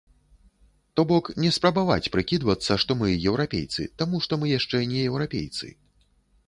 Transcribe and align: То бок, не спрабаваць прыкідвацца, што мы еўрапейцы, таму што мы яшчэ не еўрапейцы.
То 0.99 1.03
бок, 1.11 1.29
не 1.43 1.51
спрабаваць 1.57 2.11
прыкідвацца, 2.15 2.79
што 2.85 2.91
мы 3.03 3.13
еўрапейцы, 3.29 3.81
таму 4.03 4.25
што 4.27 4.33
мы 4.45 4.53
яшчэ 4.59 4.85
не 4.97 5.01
еўрапейцы. 5.13 5.67